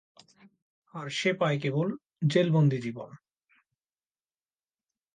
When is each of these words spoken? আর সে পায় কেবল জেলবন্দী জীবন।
আর 0.93 1.07
সে 1.09 1.33
পায় 1.33 1.57
কেবল 1.59 1.87
জেলবন্দী 2.27 2.77
জীবন। 2.77 3.09